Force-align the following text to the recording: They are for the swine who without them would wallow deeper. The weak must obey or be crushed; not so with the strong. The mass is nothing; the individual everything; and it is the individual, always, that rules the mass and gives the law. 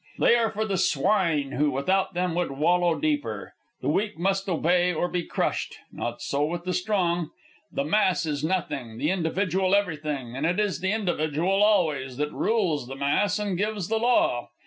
They 0.17 0.35
are 0.35 0.49
for 0.49 0.65
the 0.65 0.79
swine 0.79 1.51
who 1.51 1.69
without 1.69 2.15
them 2.15 2.33
would 2.33 2.49
wallow 2.49 2.97
deeper. 2.97 3.53
The 3.83 3.87
weak 3.87 4.17
must 4.17 4.49
obey 4.49 4.91
or 4.91 5.07
be 5.07 5.21
crushed; 5.21 5.75
not 5.91 6.23
so 6.23 6.43
with 6.43 6.63
the 6.63 6.73
strong. 6.73 7.29
The 7.71 7.83
mass 7.83 8.25
is 8.25 8.43
nothing; 8.43 8.97
the 8.97 9.11
individual 9.11 9.75
everything; 9.75 10.35
and 10.35 10.43
it 10.43 10.59
is 10.59 10.79
the 10.79 10.91
individual, 10.91 11.61
always, 11.61 12.17
that 12.17 12.31
rules 12.33 12.87
the 12.87 12.95
mass 12.95 13.37
and 13.37 13.55
gives 13.55 13.89
the 13.89 13.99
law. 13.99 14.49